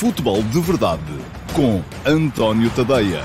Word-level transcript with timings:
Futebol 0.00 0.42
de 0.42 0.58
Verdade 0.62 1.12
com 1.54 1.82
António 2.10 2.74
Tadeia. 2.74 3.20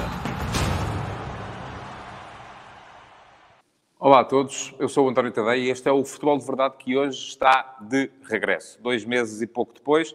Olá 3.97 4.19
a 4.19 4.25
todos, 4.25 4.75
eu 4.77 4.89
sou 4.89 5.05
o 5.05 5.09
António 5.09 5.31
Tadeia 5.31 5.55
e 5.55 5.69
este 5.69 5.87
é 5.87 5.91
o 5.93 6.03
Futebol 6.03 6.37
de 6.37 6.45
Verdade 6.45 6.75
que 6.77 6.97
hoje 6.97 7.29
está 7.29 7.77
de 7.79 8.11
regresso. 8.29 8.77
Dois 8.81 9.05
meses 9.05 9.41
e 9.41 9.47
pouco 9.47 9.73
depois, 9.73 10.13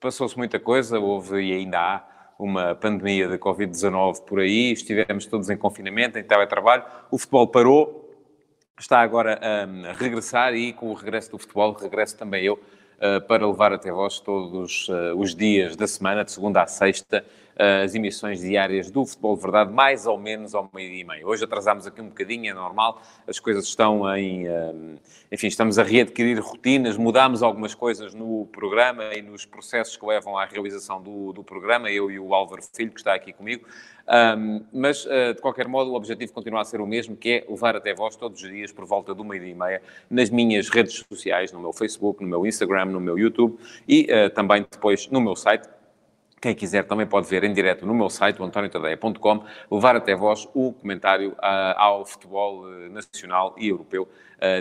passou-se 0.00 0.38
muita 0.38 0.58
coisa, 0.58 0.98
houve 0.98 1.38
e 1.42 1.52
ainda 1.52 1.78
há 1.78 2.02
uma 2.38 2.74
pandemia 2.74 3.28
de 3.28 3.36
Covid-19 3.36 4.22
por 4.22 4.40
aí, 4.40 4.72
estivemos 4.72 5.26
todos 5.26 5.50
em 5.50 5.56
confinamento, 5.58 6.18
em 6.18 6.24
teletrabalho, 6.24 6.82
o 7.10 7.18
futebol 7.18 7.46
parou, 7.46 8.10
está 8.78 9.02
agora 9.02 9.38
a 9.38 9.92
regressar 9.92 10.54
e 10.54 10.72
com 10.72 10.92
o 10.92 10.94
regresso 10.94 11.30
do 11.30 11.38
futebol, 11.38 11.74
regresso 11.74 12.16
também 12.16 12.42
eu 12.42 12.58
para 13.26 13.46
levar 13.46 13.72
até 13.72 13.90
vós 13.90 14.20
todos 14.20 14.86
eh, 14.90 15.12
os 15.14 15.34
dias 15.34 15.74
da 15.74 15.86
semana, 15.86 16.22
de 16.22 16.32
segunda 16.32 16.62
a 16.62 16.66
sexta, 16.66 17.24
eh, 17.49 17.49
as 17.60 17.94
emissões 17.94 18.40
diárias 18.40 18.90
do 18.90 19.04
Futebol 19.04 19.36
de 19.36 19.42
Verdade, 19.42 19.72
mais 19.72 20.06
ou 20.06 20.18
menos 20.18 20.54
ao 20.54 20.70
meio-dia 20.72 21.00
e 21.02 21.04
meio. 21.04 21.28
Hoje 21.28 21.44
atrasámos 21.44 21.86
aqui 21.86 22.00
um 22.00 22.08
bocadinho, 22.08 22.50
é 22.50 22.54
normal, 22.54 23.02
as 23.26 23.38
coisas 23.38 23.64
estão 23.64 24.08
em... 24.16 24.46
Enfim, 25.30 25.46
estamos 25.46 25.78
a 25.78 25.82
readquirir 25.82 26.40
rotinas, 26.40 26.96
mudámos 26.96 27.42
algumas 27.42 27.74
coisas 27.74 28.14
no 28.14 28.46
programa 28.46 29.14
e 29.14 29.22
nos 29.22 29.44
processos 29.44 29.96
que 29.96 30.04
levam 30.04 30.36
à 30.36 30.44
realização 30.44 31.00
do, 31.02 31.32
do 31.32 31.44
programa, 31.44 31.90
eu 31.90 32.10
e 32.10 32.18
o 32.18 32.34
Álvaro 32.34 32.62
Filho, 32.74 32.90
que 32.90 33.00
está 33.00 33.14
aqui 33.14 33.32
comigo. 33.32 33.64
Um, 34.10 34.64
mas, 34.72 35.04
uh, 35.04 35.34
de 35.34 35.40
qualquer 35.40 35.68
modo, 35.68 35.92
o 35.92 35.94
objetivo 35.94 36.32
continua 36.32 36.62
a 36.62 36.64
ser 36.64 36.80
o 36.80 36.86
mesmo, 36.86 37.16
que 37.16 37.30
é 37.30 37.46
levar 37.48 37.76
até 37.76 37.94
vós 37.94 38.16
todos 38.16 38.42
os 38.42 38.50
dias, 38.50 38.72
por 38.72 38.84
volta 38.84 39.14
do 39.14 39.24
meio-dia 39.24 39.52
e 39.52 39.54
meia, 39.54 39.82
nas 40.10 40.30
minhas 40.30 40.68
redes 40.68 41.04
sociais, 41.08 41.52
no 41.52 41.60
meu 41.60 41.72
Facebook, 41.72 42.20
no 42.22 42.28
meu 42.28 42.44
Instagram, 42.44 42.86
no 42.86 43.00
meu 43.00 43.16
YouTube 43.16 43.56
e 43.86 44.08
uh, 44.10 44.30
também 44.30 44.66
depois 44.68 45.08
no 45.08 45.20
meu 45.20 45.36
site. 45.36 45.68
Quem 46.40 46.54
quiser 46.54 46.84
também 46.84 47.06
pode 47.06 47.28
ver 47.28 47.44
em 47.44 47.52
direto 47.52 47.84
no 47.84 47.94
meu 47.94 48.08
site, 48.08 48.42
antoniotadeia.com, 48.42 49.44
levar 49.70 49.94
até 49.94 50.16
vós 50.16 50.48
o 50.54 50.72
comentário 50.72 51.32
uh, 51.32 51.76
ao 51.76 52.06
futebol 52.06 52.66
nacional 52.88 53.54
e 53.58 53.68
europeu 53.68 54.08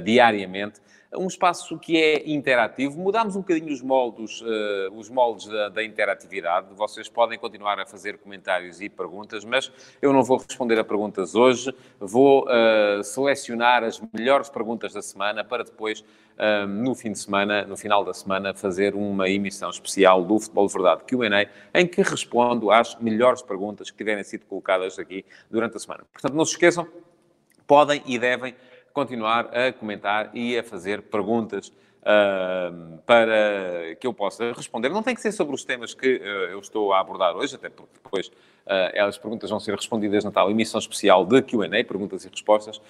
diariamente 0.03 0.81
um 1.17 1.27
espaço 1.27 1.77
que 1.79 1.97
é 1.97 2.29
interativo. 2.29 2.99
Mudámos 2.99 3.35
um 3.35 3.39
bocadinho 3.39 3.73
os 3.73 3.81
moldes, 3.81 4.41
uh, 4.41 4.93
os 4.93 5.09
moldes 5.09 5.47
da, 5.47 5.69
da, 5.69 5.83
interatividade. 5.83 6.67
Vocês 6.75 7.09
podem 7.09 7.37
continuar 7.39 7.79
a 7.79 7.85
fazer 7.85 8.19
comentários 8.19 8.79
e 8.79 8.89
perguntas, 8.89 9.43
mas 9.43 9.71
eu 10.01 10.13
não 10.13 10.23
vou 10.23 10.37
responder 10.37 10.77
a 10.77 10.83
perguntas 10.83 11.33
hoje. 11.33 11.73
Vou 11.99 12.45
uh, 12.45 13.03
selecionar 13.03 13.83
as 13.83 13.99
melhores 14.13 14.49
perguntas 14.49 14.93
da 14.93 15.01
semana 15.01 15.43
para 15.43 15.63
depois, 15.63 16.01
uh, 16.01 16.67
no 16.67 16.93
fim 16.93 17.11
de 17.11 17.19
semana, 17.19 17.63
no 17.63 17.75
final 17.75 18.03
da 18.03 18.13
semana, 18.13 18.53
fazer 18.53 18.93
uma 18.93 19.27
emissão 19.27 19.71
especial 19.71 20.23
do 20.23 20.39
Futebol 20.39 20.67
de 20.67 20.73
Verdade 20.73 21.03
Q&A, 21.05 21.47
em 21.73 21.87
que 21.87 22.03
respondo 22.03 22.69
às 22.69 22.95
melhores 22.99 23.41
perguntas 23.41 23.89
que 23.89 23.97
tiverem 23.97 24.23
sido 24.23 24.45
colocadas 24.45 24.99
aqui 24.99 25.25
durante 25.49 25.75
a 25.75 25.79
semana. 25.79 26.03
Portanto, 26.13 26.35
não 26.35 26.45
se 26.45 26.51
esqueçam, 26.51 26.87
podem 27.65 28.03
e 28.05 28.19
devem 28.19 28.53
continuar 28.93 29.49
a 29.55 29.71
comentar 29.73 30.29
e 30.33 30.57
a 30.57 30.63
fazer 30.63 31.01
perguntas 31.03 31.71
uh, 31.99 32.97
para 33.05 33.95
que 33.99 34.07
eu 34.07 34.13
possa 34.13 34.51
responder. 34.53 34.89
Não 34.89 35.03
tem 35.03 35.15
que 35.15 35.21
ser 35.21 35.31
sobre 35.31 35.55
os 35.55 35.63
temas 35.63 35.93
que 35.93 36.17
uh, 36.17 36.51
eu 36.51 36.59
estou 36.59 36.93
a 36.93 36.99
abordar 36.99 37.35
hoje, 37.35 37.55
até 37.55 37.69
porque 37.69 37.93
depois 38.03 38.27
uh, 38.27 39.07
as 39.07 39.17
perguntas 39.17 39.49
vão 39.49 39.59
ser 39.59 39.75
respondidas 39.75 40.23
na 40.23 40.31
tal 40.31 40.49
emissão 40.49 40.79
especial 40.79 41.25
de 41.25 41.41
Q&A, 41.41 41.69
perguntas 41.83 42.25
e 42.25 42.29
respostas. 42.29 42.81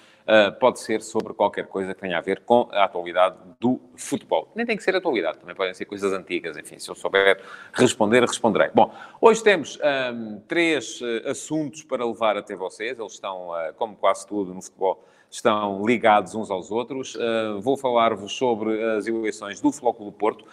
pode 0.58 0.80
ser 0.80 1.02
sobre 1.02 1.34
qualquer 1.34 1.66
coisa 1.66 1.94
que 1.94 2.00
tenha 2.00 2.18
a 2.18 2.20
ver 2.20 2.40
com 2.40 2.68
a 2.70 2.84
atualidade 2.84 3.36
do 3.58 3.80
futebol. 3.96 4.50
Nem 4.54 4.64
tem 4.66 4.76
que 4.76 4.82
ser 4.82 4.94
atualidade, 4.94 5.38
também 5.38 5.54
podem 5.54 5.74
ser 5.74 5.84
coisas 5.84 6.12
antigas. 6.12 6.56
Enfim, 6.56 6.78
se 6.78 6.90
eu 6.90 6.94
souber 6.94 7.40
responder, 7.72 8.20
responderei. 8.22 8.70
Bom, 8.74 8.92
hoje 9.20 9.42
temos 9.42 9.78
um, 10.12 10.40
três 10.46 11.00
assuntos 11.26 11.82
para 11.82 12.04
levar 12.04 12.36
até 12.36 12.54
vocês. 12.54 12.98
Eles 12.98 13.12
estão, 13.12 13.50
como 13.76 13.96
quase 13.96 14.26
tudo 14.26 14.54
no 14.54 14.62
futebol, 14.62 15.04
estão 15.30 15.84
ligados 15.86 16.34
uns 16.34 16.50
aos 16.50 16.70
outros. 16.70 17.14
Uh, 17.14 17.60
vou 17.60 17.76
falar-vos 17.76 18.32
sobre 18.32 18.82
as 18.96 19.06
eleições 19.06 19.60
do 19.60 19.70
Flóculo 19.70 20.10
do 20.10 20.16
Porto, 20.16 20.44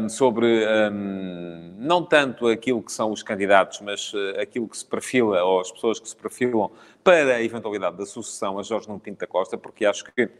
um, 0.00 0.08
sobre 0.08 0.46
um, 0.92 1.74
não 1.78 2.04
tanto 2.04 2.46
aquilo 2.46 2.82
que 2.82 2.92
são 2.92 3.10
os 3.10 3.22
candidatos, 3.22 3.80
mas 3.80 4.12
uh, 4.14 4.40
aquilo 4.40 4.68
que 4.68 4.76
se 4.76 4.86
perfila, 4.86 5.42
ou 5.42 5.60
as 5.60 5.72
pessoas 5.72 5.98
que 5.98 6.08
se 6.08 6.16
perfilam 6.16 6.70
para 7.02 7.34
a 7.34 7.42
eventualidade 7.42 7.96
da 7.96 8.06
sucessão 8.06 8.58
a 8.58 8.62
Jorge 8.62 8.88
Nuno 8.88 9.00
Pinto 9.00 9.18
da 9.18 9.26
Costa, 9.26 9.58
porque 9.58 9.84
acho 9.84 10.04
que 10.04 10.30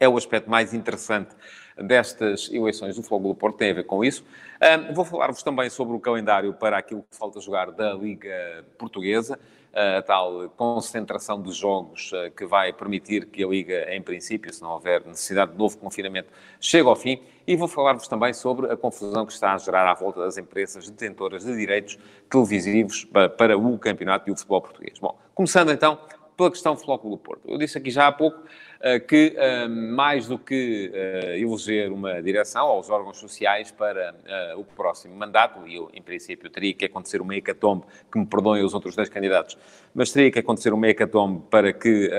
é 0.00 0.08
o 0.08 0.16
aspecto 0.16 0.48
mais 0.48 0.72
interessante 0.72 1.36
destas 1.76 2.50
eleições 2.50 2.96
do 2.96 3.18
do 3.18 3.34
Porto, 3.34 3.58
tem 3.58 3.70
a 3.70 3.74
ver 3.74 3.84
com 3.84 4.02
isso. 4.02 4.24
Um, 4.62 4.94
vou 4.94 5.04
falar-vos 5.04 5.42
também 5.42 5.68
sobre 5.68 5.94
o 5.94 6.00
calendário 6.00 6.54
para 6.54 6.78
aquilo 6.78 7.02
que 7.02 7.16
falta 7.16 7.38
jogar 7.40 7.70
da 7.70 7.92
Liga 7.92 8.64
Portuguesa 8.78 9.38
a 9.72 10.02
tal 10.02 10.48
concentração 10.56 11.40
de 11.40 11.52
jogos 11.52 12.10
eh, 12.12 12.30
que 12.30 12.44
vai 12.44 12.72
permitir 12.72 13.26
que 13.26 13.44
a 13.44 13.46
Liga, 13.46 13.94
em 13.94 14.02
princípio, 14.02 14.52
se 14.52 14.60
não 14.60 14.72
houver 14.72 15.04
necessidade 15.06 15.52
de 15.52 15.58
novo 15.58 15.78
confinamento, 15.78 16.28
chegue 16.60 16.88
ao 16.88 16.96
fim. 16.96 17.22
E 17.46 17.56
vou 17.56 17.68
falar-vos 17.68 18.08
também 18.08 18.32
sobre 18.32 18.70
a 18.72 18.76
confusão 18.76 19.24
que 19.24 19.32
está 19.32 19.54
a 19.54 19.58
gerar 19.58 19.88
à 19.88 19.94
volta 19.94 20.20
das 20.20 20.36
empresas 20.36 20.88
detentoras 20.90 21.44
de 21.44 21.56
direitos 21.56 21.98
televisivos 22.28 23.06
para 23.36 23.56
o 23.56 23.78
campeonato 23.78 24.28
e 24.28 24.32
o 24.32 24.36
futebol 24.36 24.60
português. 24.60 24.98
Bom, 24.98 25.18
começando 25.34 25.70
então 25.70 25.98
pela 26.40 26.50
questão 26.50 26.74
Flóculo 26.74 27.18
Porto. 27.18 27.42
Eu 27.46 27.58
disse 27.58 27.76
aqui 27.76 27.90
já 27.90 28.06
há 28.06 28.12
pouco 28.12 28.38
uh, 28.38 29.06
que, 29.06 29.36
uh, 29.36 29.68
mais 29.68 30.26
do 30.26 30.38
que 30.38 30.90
uh, 30.90 31.36
eleger 31.36 31.92
uma 31.92 32.22
direção 32.22 32.66
aos 32.66 32.88
órgãos 32.88 33.18
sociais 33.18 33.70
para 33.70 34.14
o 34.56 34.64
próximo 34.64 35.14
mandato, 35.14 35.66
e 35.66 35.76
eu, 35.76 35.90
em 35.92 36.00
princípio, 36.00 36.48
teria 36.48 36.72
que 36.72 36.86
acontecer 36.86 37.20
uma 37.20 37.36
hecatombe, 37.36 37.84
que 38.10 38.18
me 38.18 38.24
perdoem 38.24 38.64
os 38.64 38.72
outros 38.72 38.96
dois 38.96 39.10
candidatos, 39.10 39.58
mas 39.94 40.10
teria 40.12 40.30
que 40.30 40.38
acontecer 40.38 40.72
uma 40.72 40.88
hecatombe 40.88 41.42
para 41.50 41.72
que 41.72 42.10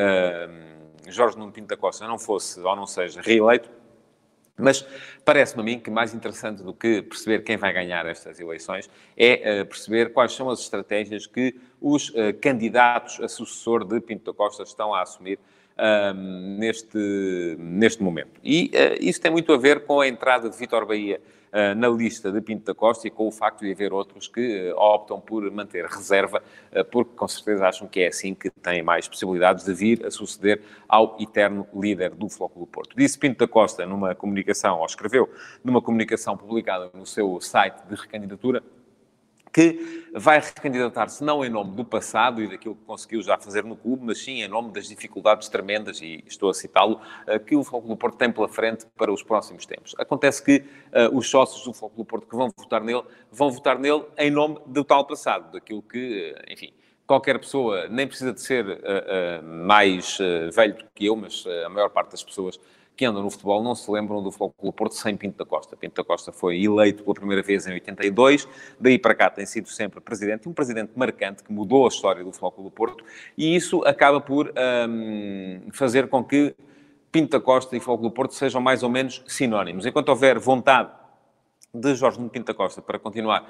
Jorge 1.08 1.38
Nuno 1.38 1.52
Pinto 1.52 1.68
da 1.68 1.78
Costa 1.78 2.08
não 2.08 2.20
fosse 2.20 2.60
ou 2.60 2.76
não 2.76 2.86
seja 2.86 3.22
reeleito, 3.22 3.70
mas 4.62 4.86
parece-me 5.26 5.62
a 5.62 5.66
mim 5.66 5.80
que 5.80 5.90
mais 5.90 6.14
interessante 6.14 6.64
do 6.64 6.74
que 6.74 7.02
perceber 7.02 7.44
quem 7.44 7.58
vai 7.58 7.74
ganhar 7.74 8.06
estas 8.06 8.40
eleições 8.40 8.90
é 9.18 9.62
uh, 9.62 9.66
perceber 9.66 10.14
quais 10.14 10.34
são 10.34 10.50
as 10.50 10.60
estratégias 10.60 11.26
que 11.28 11.56
os 11.82 12.10
uh, 12.10 12.34
candidatos 12.42 13.20
a 13.20 13.28
sucessor 13.28 13.84
de 13.84 14.00
Pinto 14.00 14.32
da 14.32 14.38
Costa 14.38 14.64
estão 14.64 14.94
a 14.94 15.02
assumir 15.02 15.40
uh, 15.78 16.14
neste, 16.58 17.56
neste 17.58 18.02
momento. 18.02 18.40
E 18.44 18.72
uh, 18.74 19.04
isso 19.04 19.20
tem 19.20 19.32
muito 19.32 19.52
a 19.52 19.58
ver 19.58 19.86
com 19.86 20.02
a 20.02 20.08
entrada 20.08 20.50
de 20.50 20.58
Vítor 20.58 20.86
Bahia 20.86 21.20
uh, 21.52 21.76
na 21.76 21.88
lista 21.88 22.32
de 22.32 22.42
Pinto 22.42 22.66
da 22.66 22.74
Costa 22.74 23.08
e 23.08 23.12
com 23.12 23.28
o 23.28 23.32
facto 23.32 23.62
de 23.62 23.72
haver 23.72 23.94
outros 23.94 24.28
que 24.28 24.72
optam 24.76 25.20
por 25.20 25.50
manter 25.52 25.86
reserva, 25.86 26.42
porque 26.92 27.12
com 27.16 27.28
certeza 27.28 27.68
acham 27.68 27.88
que 27.88 28.02
é 28.02 28.08
assim 28.08 28.34
que 28.34 28.50
têm 28.50 28.82
mais 28.82 29.08
possibilidades 29.08 29.66
de 29.66 29.74
vir 29.74 30.06
a 30.06 30.12
suceder 30.12 30.62
ao 30.88 31.18
eterno 31.20 31.68
líder 31.74 32.12
do 32.12 32.30
Flóculo 32.30 32.66
Porto. 32.66 32.96
Disse 32.96 33.18
Pinto 33.18 33.40
da 33.40 33.48
Costa 33.48 33.86
numa 33.86 34.16
comunicação, 34.16 34.80
ou 34.80 34.86
escreveu 34.86 35.30
numa 35.64 35.82
comunicação 35.82 36.38
publicada 36.38 36.90
no 36.94 37.06
seu 37.06 37.40
site 37.42 37.82
de 37.88 37.96
recandidatura, 37.96 38.64
que 39.54 40.02
vai 40.14 40.40
recandidatar-se 40.40 41.24
não 41.24 41.44
em 41.44 41.50
nome 41.50 41.76
do 41.76 41.86
passado 41.86 42.42
e 42.42 42.48
daquilo 42.48 42.76
que 42.76 42.86
conseguiu 42.86 43.22
já 43.22 43.38
fazer 43.38 43.64
no 43.64 43.76
clube, 43.76 44.04
mas 44.06 44.20
sim 44.20 44.42
em 44.42 44.48
nome 44.48 44.72
das 44.72 44.88
dificuldades 44.88 45.48
tremendas, 45.50 46.02
e 46.02 46.24
estou 46.28 46.50
a 46.50 46.54
citá-lo, 46.54 47.00
eh, 47.28 47.40
que 47.40 47.56
o 47.56 47.64
Futebol 47.64 47.90
do 47.90 47.98
Porto 47.98 48.18
tem 48.18 48.32
pela 48.32 48.48
frente 48.48 48.86
para 48.98 49.12
os 49.12 49.24
próximos 49.24 49.66
tempos. 49.66 49.96
Acontece 49.98 50.44
que 50.44 50.58
uh, 50.58 51.18
os 51.18 51.30
sócios 51.30 51.64
do 51.64 51.74
Futebol 51.74 51.98
do 51.98 52.06
Porto 52.06 52.28
que 52.28 52.36
vão 52.36 52.50
votar 52.56 52.82
nele, 52.84 53.04
vão 53.32 53.52
votar 53.52 53.80
nele 53.80 54.04
em 54.18 54.30
nome 54.30 54.60
do 54.66 54.84
tal 54.84 55.06
passado, 55.06 55.52
daquilo 55.52 55.82
que, 55.82 56.34
eh, 56.36 56.54
enfim, 56.54 56.74
qualquer 57.08 57.38
pessoa, 57.40 57.88
nem 57.90 58.08
precisa 58.08 58.32
de 58.32 58.42
ser 58.42 58.66
uh, 58.66 58.72
uh, 58.72 59.44
mais 59.44 60.18
velho 60.54 60.76
do 60.76 60.86
que 60.94 61.06
eu, 61.06 61.16
mas 61.16 61.46
a 61.66 61.70
maior 61.70 61.90
parte 61.90 62.12
das 62.12 62.24
pessoas 62.24 62.58
que 63.02 63.06
andam 63.06 63.24
no 63.24 63.32
futebol 63.32 63.64
não 63.64 63.74
se 63.74 63.90
lembram 63.90 64.22
do 64.22 64.32
Futebol 64.32 64.72
Porto 64.72 64.94
sem 64.94 65.18
Pinto 65.18 65.36
da 65.36 65.44
Costa. 65.44 65.76
Pinto 65.76 65.96
da 65.96 66.04
Costa 66.04 66.32
foi 66.32 66.64
eleito 66.64 67.02
pela 67.02 67.16
primeira 67.16 67.42
vez 67.42 67.66
em 67.66 67.74
82, 67.74 68.48
daí 68.80 69.00
para 69.00 69.16
cá 69.16 69.28
tem 69.28 69.44
sido 69.44 69.68
sempre 69.70 70.00
presidente, 70.00 70.48
um 70.48 70.54
presidente 70.54 70.92
marcante 70.96 71.44
que 71.44 71.52
mudou 71.52 71.86
a 71.86 71.88
história 71.88 72.24
do 72.24 72.32
Futebol 72.32 72.70
Porto 72.70 73.04
e 73.36 73.56
isso 73.56 73.84
acaba 73.86 74.22
por 74.22 74.54
um, 74.88 75.62
fazer 75.72 76.10
com 76.10 76.24
que 76.24 76.56
Pinto 77.12 77.32
da 77.32 77.44
Costa 77.44 77.76
e 77.76 77.80
Futebol 77.80 78.12
Porto 78.12 78.36
sejam 78.36 78.62
mais 78.62 78.84
ou 78.84 78.90
menos 78.92 79.24
sinónimos. 79.26 79.88
Enquanto 79.88 80.10
houver 80.10 80.38
vontade 80.38 80.92
de 81.74 81.96
Jorge 81.96 82.18
Nuno 82.18 82.30
Pinto 82.30 82.48
da 82.48 82.54
Costa 82.54 82.82
para 82.82 83.00
continuar 83.00 83.44
uh, 83.44 83.48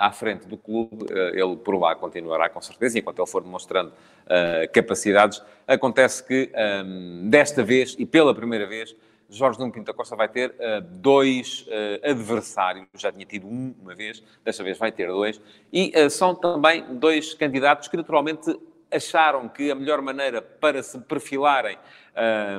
à 0.00 0.12
frente 0.12 0.46
do 0.46 0.56
clube, 0.56 1.04
uh, 1.04 1.34
ele 1.34 1.56
por 1.56 1.76
lá 1.76 1.96
continuará 1.96 2.48
com 2.48 2.60
certeza, 2.60 2.98
enquanto 2.98 3.18
ele 3.18 3.26
for 3.26 3.42
demonstrando 3.42 3.90
uh, 3.90 4.72
capacidades. 4.72 5.42
Acontece 5.66 6.22
que 6.24 6.52
um, 6.84 7.28
desta 7.28 7.64
vez, 7.64 7.96
e 7.98 8.06
pela 8.06 8.32
primeira 8.32 8.68
vez, 8.68 8.94
Jorge 9.28 9.58
Nuno 9.58 9.72
Pinto 9.72 9.86
da 9.86 9.92
Costa 9.92 10.14
vai 10.14 10.28
ter 10.28 10.54
dois 10.88 11.66
adversários, 12.04 12.86
já 12.94 13.10
tinha 13.10 13.26
tido 13.26 13.48
um 13.48 13.74
uma 13.82 13.92
vez, 13.92 14.22
desta 14.44 14.62
vez 14.62 14.78
vai 14.78 14.92
ter 14.92 15.08
dois, 15.08 15.40
e 15.72 15.92
são 16.10 16.32
também 16.32 16.84
dois 16.94 17.34
candidatos 17.34 17.88
que 17.88 17.96
naturalmente 17.96 18.56
acharam 18.90 19.48
que 19.48 19.70
a 19.70 19.74
melhor 19.74 20.00
maneira 20.00 20.40
para 20.40 20.82
se 20.82 20.98
perfilarem 21.00 21.76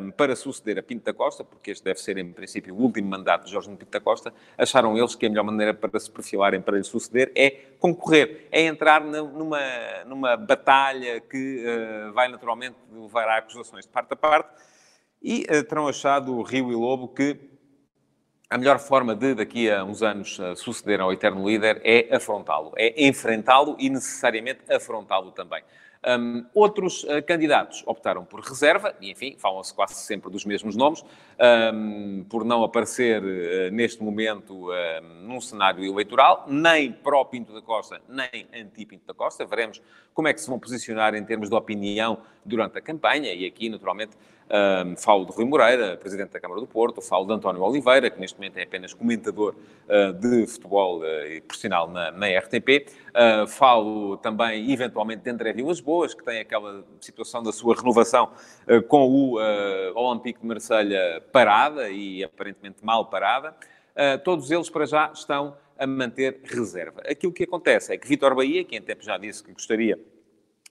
um, 0.02 0.12
para 0.12 0.36
suceder 0.36 0.78
a 0.78 0.84
Pinto 0.84 1.06
da 1.06 1.14
Costa, 1.14 1.44
porque 1.44 1.72
este 1.72 1.84
deve 1.84 2.00
ser, 2.00 2.18
em 2.18 2.32
princípio, 2.32 2.76
o 2.76 2.82
último 2.82 3.10
mandato 3.10 3.46
de 3.46 3.52
Jorge 3.52 3.70
Pinto 3.70 3.92
da 3.92 4.00
Costa, 4.00 4.34
acharam 4.58 4.98
eles 4.98 5.16
que 5.16 5.26
a 5.26 5.30
melhor 5.30 5.44
maneira 5.44 5.74
para 5.74 6.00
se 6.00 6.12
perfilarem 6.12 6.62
para 6.62 6.78
lhe 6.78 6.84
suceder 6.84 7.32
é 7.36 7.50
concorrer, 7.80 8.48
é 8.52 8.62
entrar 8.62 9.02
numa, 9.02 9.60
numa 10.06 10.38
batalha 10.38 11.20
que 11.22 11.64
uh, 11.66 12.14
vai 12.14 12.28
naturalmente 12.28 12.76
levar 12.92 13.28
a 13.28 13.38
acusações 13.38 13.86
de 13.86 13.92
parte 13.92 14.14
a 14.14 14.16
parte, 14.16 14.50
e 15.22 15.46
uh, 15.50 15.64
terão 15.64 15.88
achado, 15.88 16.42
Rio 16.44 16.72
e 16.72 16.76
Lobo, 16.76 17.08
que 17.08 17.38
a 18.50 18.58
melhor 18.58 18.80
forma 18.80 19.14
de, 19.14 19.34
daqui 19.34 19.70
a 19.70 19.84
uns 19.84 20.02
anos, 20.02 20.40
suceder 20.56 21.02
ao 21.02 21.12
eterno 21.12 21.46
líder 21.46 21.82
é 21.84 22.16
afrontá-lo, 22.16 22.72
é 22.78 23.06
enfrentá-lo 23.06 23.76
e 23.78 23.90
necessariamente 23.90 24.62
afrontá-lo 24.72 25.32
também. 25.32 25.62
Um, 26.08 26.46
outros 26.54 27.04
uh, 27.04 27.22
candidatos 27.26 27.84
optaram 27.86 28.24
por 28.24 28.40
reserva, 28.40 28.96
e 29.02 29.12
enfim, 29.12 29.36
falam-se 29.38 29.74
quase 29.74 29.96
sempre 29.96 30.32
dos 30.32 30.46
mesmos 30.46 30.74
nomes, 30.74 31.04
um, 31.40 32.26
por 32.30 32.44
não 32.44 32.64
aparecer 32.64 33.22
uh, 33.24 33.72
neste 33.72 34.02
momento 34.02 34.70
uh, 34.70 34.74
num 35.22 35.40
cenário 35.40 35.84
eleitoral, 35.84 36.46
nem 36.48 36.92
pró-Pinto 36.92 37.54
da 37.54 37.62
Costa, 37.62 38.02
nem 38.08 38.48
anti-Pinto 38.54 39.06
da 39.06 39.14
Costa. 39.14 39.46
Veremos 39.46 39.82
como 40.14 40.28
é 40.28 40.34
que 40.34 40.42
se 40.42 40.50
vão 40.50 40.60
posicionar 40.60 41.14
em 41.14 41.24
termos 41.24 41.50
de 41.50 41.56
opinião 41.56 42.20
durante 42.44 42.78
a 42.78 42.82
campanha, 42.82 43.34
e 43.34 43.46
aqui, 43.46 43.70
naturalmente, 43.70 44.18
um, 44.50 44.96
falo 44.96 45.26
de 45.26 45.34
Rui 45.34 45.46
Moreira, 45.46 45.98
Presidente 45.98 46.32
da 46.32 46.40
Câmara 46.40 46.62
do 46.62 46.68
Porto, 46.68 47.02
falo 47.02 47.26
de 47.26 47.34
António 47.34 47.62
Oliveira, 47.62 48.10
que 48.10 48.20
neste 48.20 48.38
momento 48.38 48.58
é 48.58 48.64
apenas 48.64 48.94
comentador 48.94 49.54
uh, 49.90 50.14
de 50.14 50.48
futebol 50.48 51.02
uh, 51.02 51.26
e 51.28 51.42
profissional 51.42 51.90
na, 51.90 52.12
na 52.12 52.28
RTP. 52.28 52.88
Uh, 53.10 53.48
falo 53.48 54.16
também, 54.18 54.72
eventualmente, 54.72 55.24
de 55.24 55.30
André 55.30 55.52
Vilas 55.52 55.82
Boas, 55.82 56.14
que 56.14 56.24
tem 56.24 56.40
aquela 56.40 56.86
situação 57.02 57.44
da 57.44 57.52
sua 57.52 57.76
renovação 57.76 58.30
com 58.88 59.08
o 59.08 59.38
Olympique 59.96 60.40
de 60.42 60.48
Marselha 60.48 61.22
parada 61.32 61.90
e 61.90 62.24
aparentemente 62.24 62.84
mal 62.84 63.10
parada. 63.10 63.56
todos 64.24 64.52
eles, 64.52 64.70
para 64.70 64.86
já, 64.86 65.12
estão 65.14 65.58
a 65.78 65.86
manter 65.86 66.42
reserva. 66.44 67.02
Aquilo 67.02 67.32
que 67.32 67.44
acontece 67.44 67.94
é 67.94 67.98
que 67.98 68.08
Vitor 68.08 68.36
Bahia, 68.36 68.64
que 68.64 68.76
em 68.76 68.82
tempo 68.82 69.04
já 69.04 69.18
disse 69.18 69.44
que 69.44 69.52
gostaria 69.52 70.00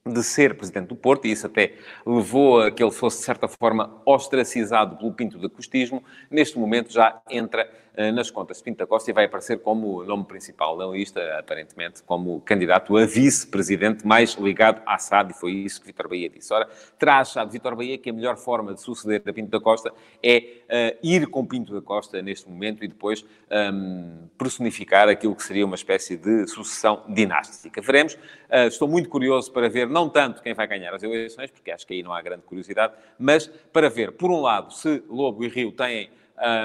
de 0.04 0.22
ser 0.22 0.56
presidente 0.56 0.86
do 0.86 0.96
Porto, 0.96 1.26
e 1.26 1.32
isso 1.32 1.46
até 1.46 1.74
levou 2.06 2.60
a 2.60 2.70
que 2.70 2.82
ele 2.82 2.92
fosse, 2.92 3.18
de 3.18 3.24
certa 3.24 3.48
forma, 3.48 4.00
ostracizado 4.06 4.96
pelo 4.96 5.12
Pinto 5.12 5.38
de 5.38 5.48
Costismo, 5.48 6.02
neste 6.30 6.56
momento 6.58 6.92
já 6.92 7.20
entra 7.28 7.68
nas 8.12 8.30
contas 8.30 8.58
de 8.58 8.64
Pinto 8.64 8.78
da 8.78 8.86
Costa 8.86 9.10
e 9.10 9.14
vai 9.14 9.24
aparecer 9.24 9.60
como 9.60 10.04
nome 10.04 10.24
principal 10.24 10.76
na 10.76 10.86
lista, 10.86 11.38
aparentemente 11.38 12.02
como 12.02 12.40
candidato 12.42 12.96
a 12.96 13.06
vice-presidente 13.06 14.06
mais 14.06 14.34
ligado 14.34 14.82
à 14.86 14.98
SAD, 14.98 15.32
e 15.32 15.34
foi 15.34 15.52
isso 15.52 15.80
que 15.80 15.86
Vitor 15.86 16.08
Bahia 16.08 16.28
disse. 16.28 16.52
Ora, 16.52 16.68
terá 16.98 17.20
achado 17.20 17.50
Vitor 17.50 17.74
Bahia 17.74 17.96
que 17.96 18.10
a 18.10 18.12
melhor 18.12 18.36
forma 18.36 18.74
de 18.74 18.80
suceder 18.80 19.22
a 19.26 19.32
Pinto 19.32 19.50
da 19.50 19.60
Costa 19.60 19.92
é 20.22 20.38
uh, 20.38 20.98
ir 21.02 21.26
com 21.28 21.46
Pinto 21.46 21.72
da 21.72 21.80
Costa 21.80 22.20
neste 22.20 22.48
momento 22.48 22.84
e 22.84 22.88
depois 22.88 23.22
um, 23.22 23.26
ehm, 23.50 24.28
personificar 24.36 25.08
aquilo 25.08 25.34
que 25.34 25.42
seria 25.42 25.64
uma 25.64 25.74
espécie 25.74 26.16
de 26.16 26.46
sucessão 26.46 27.04
dinástica. 27.08 27.80
Veremos. 27.80 28.14
Uh, 28.14 28.68
estou 28.68 28.86
muito 28.86 29.08
curioso 29.08 29.50
para 29.52 29.68
ver 29.68 29.88
não 29.88 30.08
tanto 30.08 30.42
quem 30.42 30.54
vai 30.54 30.66
ganhar 30.66 30.94
as 30.94 31.02
eleições, 31.02 31.50
porque 31.50 31.70
acho 31.70 31.86
que 31.86 31.94
aí 31.94 32.02
não 32.02 32.12
há 32.12 32.20
grande 32.22 32.42
curiosidade, 32.42 32.94
mas 33.18 33.46
para 33.46 33.88
ver, 33.88 34.12
por 34.12 34.30
um 34.30 34.40
lado, 34.40 34.72
se 34.72 35.02
Lobo 35.08 35.44
e 35.44 35.48
Rio 35.48 35.72
têm 35.72 36.10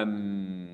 hum, 0.06 0.68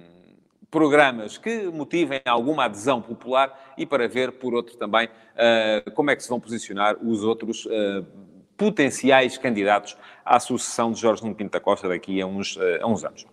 programas 0.70 1.38
que 1.38 1.68
motivem 1.68 2.22
alguma 2.26 2.66
adesão 2.66 3.02
popular 3.02 3.74
e 3.78 3.86
para 3.86 4.08
ver, 4.08 4.34
por 4.34 4.54
outro 4.54 4.76
também, 4.78 5.08
uh, 5.08 5.92
como 5.92 6.12
é 6.12 6.16
que 6.16 6.24
se 6.24 6.30
vão 6.30 6.40
posicionar 6.40 6.98
os 7.02 7.24
outros 7.24 7.66
uh, 7.66 8.06
potenciais 8.58 9.38
candidatos 9.38 9.98
à 10.26 10.40
sucessão 10.40 10.92
de 10.92 11.00
Jorge 11.00 11.24
Nuno 11.24 11.36
Pinto 11.36 11.52
da 11.52 11.60
Costa 11.60 11.88
daqui 11.88 12.22
a 12.22 12.26
uns, 12.26 12.58
uh, 12.58 12.62
a 12.82 12.88
uns 12.88 13.06
anos. 13.06 13.26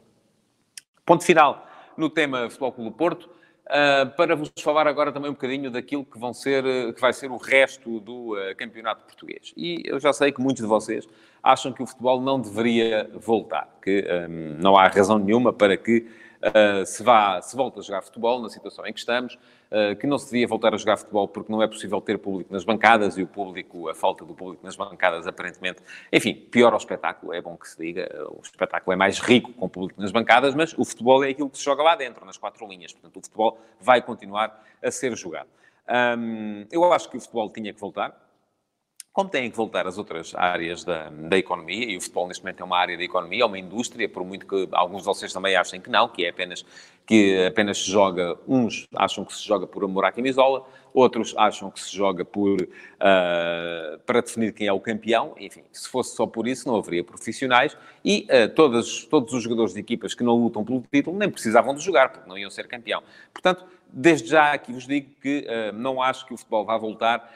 Ponto 1.05 1.25
final 1.25 1.67
no 1.97 2.09
tema 2.09 2.49
Futebol 2.49 2.73
Clube 2.73 2.91
do 2.91 2.97
Porto. 2.97 3.35
Para 4.17 4.37
vos 4.37 4.53
falar 4.61 4.87
agora 4.87 5.11
também 5.11 5.31
um 5.31 5.33
bocadinho 5.33 5.71
daquilo 5.71 6.05
que, 6.05 6.19
vão 6.19 6.35
ser, 6.35 6.63
que 6.93 7.01
vai 7.01 7.15
ser 7.15 7.31
o 7.31 7.39
resto 7.39 7.99
do 8.01 8.37
campeonato 8.59 9.05
português. 9.07 9.55
E 9.57 9.83
eu 9.87 9.99
já 9.99 10.13
sei 10.13 10.31
que 10.33 10.41
muitos 10.41 10.63
de 10.63 10.69
vocês 10.69 11.09
acham 11.43 11.73
que 11.73 11.83
o 11.83 11.87
futebol 11.87 12.21
não 12.21 12.39
deveria 12.39 13.11
voltar, 13.15 13.67
que 13.83 14.05
não 14.59 14.77
há 14.77 14.87
razão 14.89 15.19
nenhuma 15.19 15.51
para 15.51 15.79
que 15.79 16.07
uh, 16.45 16.85
se, 16.85 17.03
vá, 17.03 17.41
se 17.41 17.57
volte 17.57 17.79
a 17.79 17.83
jogar 17.83 18.03
futebol 18.03 18.41
na 18.41 18.49
situação 18.49 18.87
em 18.87 18.93
que 18.93 18.99
estamos, 18.99 19.35
uh, 19.35 19.97
que 19.99 20.07
não 20.07 20.19
se 20.19 20.27
devia 20.31 20.47
voltar 20.47 20.75
a 20.75 20.77
jogar 20.77 20.97
futebol 20.97 21.27
porque 21.27 21.51
não 21.51 21.63
é 21.63 21.67
possível 21.67 22.01
ter 22.01 22.19
público 22.19 22.53
nas 22.53 22.65
bancadas 22.65 23.17
e 23.17 23.23
o 23.23 23.27
público, 23.27 23.89
a 23.89 23.95
falta 23.95 24.25
do 24.25 24.35
público 24.35 24.65
nas 24.65 24.77
bancadas, 24.77 25.27
aparentemente, 25.27 25.81
enfim, 26.13 26.35
pior 26.35 26.73
ao 26.73 26.79
espetáculo, 26.79 27.33
é 27.33 27.41
bom 27.41 27.57
que 27.57 27.69
se 27.69 27.79
diga, 27.79 28.09
o 28.31 28.41
espetáculo 28.43 28.93
é 28.93 28.97
mais 28.97 29.19
rico 29.19 29.53
com 29.53 29.67
o 29.67 29.69
público 29.69 30.01
nas 30.01 30.13
bancadas, 30.13 30.55
mas 30.55 30.75
o 30.77 30.85
futebol 30.85 31.25
é 31.25 31.31
aquilo 31.31 31.49
que 31.49 31.59
se 31.59 31.65
joga 31.65 31.83
lá 31.83 31.97
dentro, 31.97 32.25
nas 32.25 32.37
quatro 32.37 32.67
linhas, 32.69 32.93
portanto, 32.93 33.17
o 33.17 33.23
futebol 33.23 33.59
vai 33.81 34.03
continuar 34.03 34.63
a 34.83 34.91
ser 34.91 35.17
jogado. 35.17 35.49
Eu 36.71 36.93
acho 36.93 37.11
que 37.11 37.17
o 37.17 37.21
futebol 37.21 37.51
tinha 37.51 37.73
que 37.73 37.81
voltar, 37.81 38.24
como 39.15 39.31
têm 39.31 39.49
que 39.49 39.57
voltar 39.57 39.87
as 39.87 39.97
outras 39.97 40.35
áreas 40.35 40.83
da, 40.83 41.09
da 41.09 41.39
economia, 41.39 41.89
e 41.89 41.97
o 41.97 42.01
futebol 42.01 42.27
neste 42.27 42.43
momento 42.43 42.61
é 42.61 42.65
uma 42.65 42.77
área 42.77 42.97
da 42.99 43.05
economia, 43.05 43.45
é 43.45 43.47
uma 43.47 43.59
indústria, 43.59 44.09
por 44.09 44.25
muito 44.25 44.45
que 44.45 44.69
alguns 44.73 45.03
de 45.03 45.07
vocês 45.07 45.33
também 45.33 45.55
achem 45.55 45.81
que 45.81 45.89
não, 45.89 46.09
que 46.09 46.25
é 46.25 46.31
apenas 46.31 46.67
que 47.07 47.47
apenas 47.47 47.79
se 47.79 47.91
joga, 47.91 48.37
uns 48.49 48.87
acham 48.95 49.25
que 49.25 49.35
se 49.35 49.47
joga 49.47 49.67
por 49.67 49.85
amor 49.85 50.05
à 50.05 50.13
camisola, 50.13 50.65
outros 50.93 51.35
acham 51.37 51.71
que 51.71 51.81
se 51.81 51.95
joga 51.95 52.25
por 52.25 52.63
uh, 52.63 53.99
para 54.07 54.21
definir 54.21 54.53
quem 54.53 54.67
é 54.67 54.73
o 54.73 54.81
campeão, 54.81 55.35
enfim, 55.39 55.63
se 55.73 55.89
fosse 55.89 56.15
só 56.15 56.27
por 56.27 56.47
isso 56.47 56.69
não 56.69 56.77
haveria 56.77 57.03
profissionais 57.03 57.77
e 58.05 58.27
uh, 58.31 58.49
todos, 58.55 59.07
os 59.11 59.43
jogadores 59.43 59.75
de 59.75 59.81
equipas 59.81 60.15
que 60.15 60.23
não 60.23 60.37
lutam 60.37 60.65
pelo 60.65 60.83
título 60.91 61.19
nem 61.19 61.29
precisavam 61.29 61.75
de 61.75 61.83
jogar, 61.83 62.11
porque 62.11 62.29
não 62.29 62.39
iam 62.39 62.51
ser 62.51 62.67
campeão. 62.69 63.03
Portanto, 63.33 63.67
Desde 63.97 64.29
já 64.29 64.53
aqui 64.53 64.73
vos 64.73 64.89
digo 64.89 65.09
que 65.23 65.47
uh, 65.47 65.73
não 65.73 66.03
acho 66.03 66.27
que 66.27 66.35
o 66.35 66.37
futebol 66.37 66.65
vá 66.65 66.77
voltar, 66.77 67.33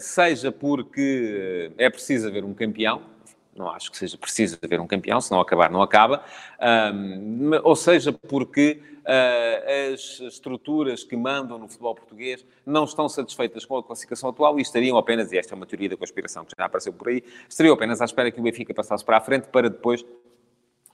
seja 0.00 0.50
porque 0.50 1.70
é 1.78 1.88
preciso 1.88 2.26
haver 2.26 2.44
um 2.44 2.52
campeão, 2.52 3.00
não 3.54 3.68
acho 3.70 3.90
que 3.90 3.98
seja 3.98 4.16
preciso 4.16 4.58
haver 4.62 4.80
um 4.80 4.86
campeão, 4.86 5.20
se 5.20 5.30
não 5.30 5.40
acabar, 5.40 5.70
não 5.70 5.82
acaba, 5.82 6.24
um, 6.94 7.50
ou 7.62 7.76
seja 7.76 8.12
porque 8.12 8.80
uh, 9.00 9.92
as 9.92 10.20
estruturas 10.20 11.04
que 11.04 11.16
mandam 11.16 11.58
no 11.58 11.68
futebol 11.68 11.94
português 11.94 12.44
não 12.64 12.84
estão 12.84 13.08
satisfeitas 13.08 13.64
com 13.64 13.76
a 13.76 13.82
classificação 13.82 14.30
atual 14.30 14.58
e 14.58 14.62
estariam 14.62 14.96
apenas, 14.96 15.32
e 15.32 15.38
esta 15.38 15.54
é 15.54 15.56
uma 15.56 15.66
teoria 15.66 15.88
da 15.88 15.96
conspiração 15.96 16.44
que 16.44 16.52
já 16.56 16.64
apareceu 16.64 16.92
por 16.92 17.08
aí, 17.08 17.22
estariam 17.48 17.74
apenas 17.74 18.00
à 18.00 18.04
espera 18.04 18.30
que 18.30 18.40
o 18.40 18.42
Benfica 18.42 18.72
passasse 18.72 19.04
para 19.04 19.18
a 19.18 19.20
frente 19.20 19.48
para 19.48 19.68
depois 19.68 20.04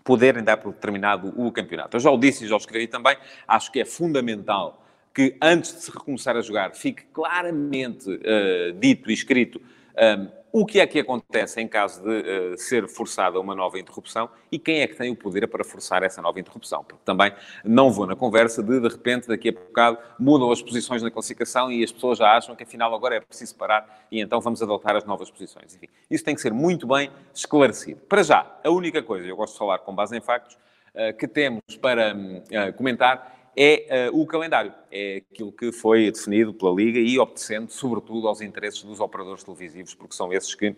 poderem 0.02 0.42
dar 0.42 0.56
por 0.56 0.72
terminado 0.72 1.32
o 1.36 1.52
campeonato. 1.52 1.96
Eu 1.96 2.00
já 2.00 2.10
o 2.10 2.18
disse 2.18 2.44
e 2.44 2.48
já 2.48 2.54
o 2.54 2.58
escrevi 2.58 2.86
também, 2.86 3.16
acho 3.46 3.70
que 3.70 3.80
é 3.80 3.84
fundamental 3.84 4.84
que 5.14 5.36
antes 5.40 5.74
de 5.74 5.82
se 5.82 5.90
recomeçar 5.90 6.36
a 6.36 6.40
jogar 6.40 6.74
fique 6.74 7.04
claramente 7.12 8.08
uh, 8.08 8.72
dito 8.78 9.10
e 9.10 9.14
escrito 9.14 9.60
um, 9.60 10.37
o 10.52 10.64
que 10.64 10.80
é 10.80 10.86
que 10.86 10.98
acontece 10.98 11.60
em 11.60 11.68
caso 11.68 12.02
de 12.02 12.08
uh, 12.08 12.58
ser 12.58 12.88
forçada 12.88 13.38
uma 13.38 13.54
nova 13.54 13.78
interrupção 13.78 14.28
e 14.50 14.58
quem 14.58 14.80
é 14.80 14.86
que 14.86 14.96
tem 14.96 15.10
o 15.10 15.16
poder 15.16 15.46
para 15.46 15.64
forçar 15.64 16.02
essa 16.02 16.22
nova 16.22 16.40
interrupção. 16.40 16.82
Porque 16.82 17.02
também 17.04 17.32
não 17.64 17.90
vou 17.90 18.06
na 18.06 18.16
conversa 18.16 18.62
de, 18.62 18.80
de 18.80 18.88
repente, 18.88 19.28
daqui 19.28 19.50
a 19.50 19.52
bocado, 19.52 19.98
mudam 20.18 20.50
as 20.50 20.62
posições 20.62 21.02
na 21.02 21.10
classificação 21.10 21.70
e 21.70 21.84
as 21.84 21.92
pessoas 21.92 22.18
já 22.18 22.36
acham 22.36 22.56
que 22.56 22.62
afinal 22.62 22.94
agora 22.94 23.16
é 23.16 23.20
preciso 23.20 23.54
parar 23.56 24.06
e 24.10 24.20
então 24.20 24.40
vamos 24.40 24.62
adotar 24.62 24.96
as 24.96 25.04
novas 25.04 25.30
posições. 25.30 25.74
Enfim, 25.74 25.88
isso 26.10 26.24
tem 26.24 26.34
que 26.34 26.40
ser 26.40 26.52
muito 26.52 26.86
bem 26.86 27.10
esclarecido. 27.34 28.00
Para 28.08 28.22
já, 28.22 28.58
a 28.64 28.70
única 28.70 29.02
coisa, 29.02 29.26
eu 29.26 29.36
gosto 29.36 29.52
de 29.52 29.58
falar 29.58 29.78
com 29.80 29.94
base 29.94 30.16
em 30.16 30.20
factos, 30.20 30.56
uh, 30.94 31.16
que 31.16 31.28
temos 31.28 31.62
para 31.80 32.14
uh, 32.14 32.72
comentar 32.74 33.37
é 33.60 34.08
uh, 34.08 34.20
o 34.20 34.24
calendário. 34.24 34.72
É 34.90 35.22
aquilo 35.32 35.50
que 35.50 35.72
foi 35.72 36.10
definido 36.12 36.54
pela 36.54 36.72
Liga 36.72 37.00
e 37.00 37.18
obedecendo, 37.18 37.70
sobretudo, 37.70 38.28
aos 38.28 38.40
interesses 38.40 38.84
dos 38.84 39.00
operadores 39.00 39.42
televisivos, 39.42 39.94
porque 39.94 40.14
são 40.14 40.32
esses 40.32 40.54
que 40.54 40.76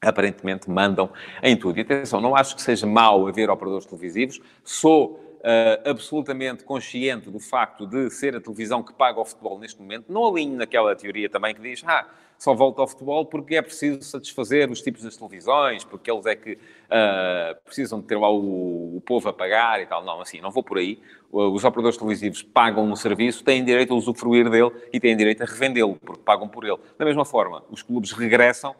aparentemente 0.00 0.70
mandam 0.70 1.10
em 1.42 1.54
tudo. 1.54 1.78
E 1.78 1.82
atenção, 1.82 2.18
não 2.18 2.34
acho 2.34 2.56
que 2.56 2.62
seja 2.62 2.86
mau 2.86 3.26
haver 3.26 3.50
operadores 3.50 3.84
televisivos, 3.84 4.40
sou 4.64 5.31
uh, 5.42 5.90
absolutamente 5.90 6.64
consciente 6.64 7.30
do 7.30 7.38
facto 7.38 7.86
de 7.86 8.10
ser 8.10 8.36
a 8.36 8.40
televisão 8.40 8.82
que 8.82 8.92
paga 8.92 9.20
o 9.20 9.24
futebol 9.24 9.58
neste 9.58 9.80
momento, 9.80 10.12
não 10.12 10.26
alinho 10.26 10.56
naquela 10.56 10.94
teoria 10.96 11.28
também 11.28 11.54
que 11.54 11.60
diz, 11.60 11.82
ah, 11.86 12.06
só 12.38 12.54
volta 12.54 12.80
ao 12.80 12.88
futebol 12.88 13.24
porque 13.24 13.54
é 13.54 13.62
preciso 13.62 14.02
satisfazer 14.02 14.68
os 14.68 14.82
tipos 14.82 15.02
das 15.02 15.16
televisões, 15.16 15.84
porque 15.84 16.10
eles 16.10 16.26
é 16.26 16.34
que 16.34 16.54
uh, 16.54 17.62
precisam 17.64 18.00
de 18.00 18.06
ter 18.06 18.16
lá 18.16 18.28
o, 18.28 18.96
o, 18.96 19.02
povo 19.06 19.28
a 19.28 19.32
pagar 19.32 19.80
e 19.80 19.86
tal. 19.86 20.04
Não, 20.04 20.20
assim, 20.20 20.40
não 20.40 20.50
vou 20.50 20.62
por 20.62 20.78
aí. 20.78 21.00
Os 21.30 21.62
operadores 21.62 21.96
televisivos 21.96 22.42
pagam 22.42 22.84
um 22.84 22.96
serviço, 22.96 23.44
têm 23.44 23.64
direito 23.64 23.94
a 23.94 23.96
usufruir 23.96 24.50
dele 24.50 24.72
e 24.92 24.98
têm 24.98 25.16
direito 25.16 25.42
a 25.42 25.46
revendê-lo, 25.46 25.96
porque 26.04 26.20
pagam 26.24 26.48
por 26.48 26.64
ele. 26.64 26.78
Da 26.98 27.04
mesma 27.04 27.24
forma, 27.24 27.62
os 27.70 27.80
clubes 27.80 28.10
regressam 28.10 28.74